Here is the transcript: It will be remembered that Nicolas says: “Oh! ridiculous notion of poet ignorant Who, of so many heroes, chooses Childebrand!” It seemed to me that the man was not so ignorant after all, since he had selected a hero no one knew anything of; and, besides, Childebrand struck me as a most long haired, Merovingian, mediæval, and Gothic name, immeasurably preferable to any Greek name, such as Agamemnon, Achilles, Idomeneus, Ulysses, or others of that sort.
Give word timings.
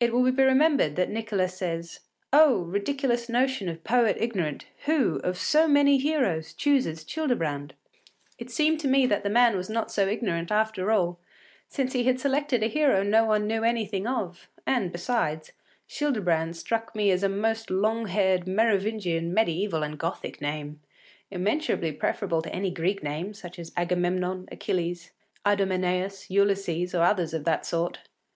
It 0.00 0.12
will 0.12 0.28
be 0.32 0.42
remembered 0.42 0.96
that 0.96 1.08
Nicolas 1.08 1.54
says: 1.56 2.00
“Oh! 2.32 2.62
ridiculous 2.62 3.28
notion 3.28 3.68
of 3.68 3.84
poet 3.84 4.16
ignorant 4.18 4.66
Who, 4.86 5.18
of 5.22 5.38
so 5.38 5.68
many 5.68 5.98
heroes, 5.98 6.52
chooses 6.52 7.04
Childebrand!” 7.04 7.74
It 8.38 8.50
seemed 8.50 8.80
to 8.80 8.88
me 8.88 9.06
that 9.06 9.22
the 9.22 9.30
man 9.30 9.56
was 9.56 9.70
not 9.70 9.92
so 9.92 10.08
ignorant 10.08 10.50
after 10.50 10.90
all, 10.90 11.20
since 11.68 11.92
he 11.92 12.02
had 12.02 12.18
selected 12.18 12.64
a 12.64 12.66
hero 12.66 13.04
no 13.04 13.24
one 13.24 13.46
knew 13.46 13.62
anything 13.62 14.04
of; 14.08 14.48
and, 14.66 14.90
besides, 14.90 15.52
Childebrand 15.88 16.56
struck 16.56 16.96
me 16.96 17.12
as 17.12 17.22
a 17.22 17.28
most 17.28 17.70
long 17.70 18.06
haired, 18.06 18.48
Merovingian, 18.48 19.32
mediæval, 19.32 19.84
and 19.86 19.96
Gothic 19.96 20.40
name, 20.40 20.80
immeasurably 21.30 21.92
preferable 21.92 22.42
to 22.42 22.52
any 22.52 22.72
Greek 22.72 23.00
name, 23.04 23.32
such 23.32 23.60
as 23.60 23.70
Agamemnon, 23.76 24.48
Achilles, 24.50 25.12
Idomeneus, 25.46 26.28
Ulysses, 26.32 26.96
or 26.96 27.04
others 27.04 27.32
of 27.32 27.44
that 27.44 27.64
sort. 27.64 28.00